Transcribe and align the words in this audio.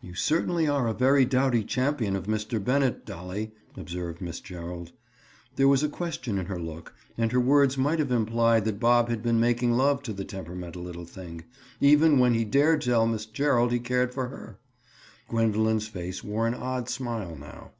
"You 0.00 0.14
certainly 0.14 0.66
are 0.66 0.88
a 0.88 0.94
very 0.94 1.26
doughty 1.26 1.62
champion 1.62 2.16
of 2.16 2.24
Mr. 2.24 2.64
Bennett, 2.64 3.04
Dolly," 3.04 3.52
observed 3.76 4.22
Miss 4.22 4.40
Gerald. 4.40 4.92
There 5.56 5.68
was 5.68 5.82
a 5.82 5.88
question 5.90 6.38
in 6.38 6.46
her 6.46 6.58
look 6.58 6.94
and 7.18 7.30
her 7.30 7.40
words 7.40 7.76
might 7.76 7.98
have 7.98 8.10
implied 8.10 8.64
that 8.64 8.80
Bob 8.80 9.10
had 9.10 9.22
been 9.22 9.38
making 9.38 9.72
love 9.72 10.02
to 10.04 10.14
the 10.14 10.24
temperamental 10.24 10.82
little 10.82 11.04
thing, 11.04 11.44
even 11.78 12.18
when 12.18 12.32
he 12.32 12.46
dared 12.46 12.80
tell 12.80 13.06
Miss 13.06 13.26
Gerald 13.26 13.70
he 13.70 13.78
cared 13.78 14.14
for 14.14 14.28
her. 14.28 14.58
Gwendoline's 15.28 15.88
face 15.88 16.24
wore 16.24 16.46
an 16.46 16.54
odd 16.54 16.88
smile 16.88 17.36
now. 17.38 17.72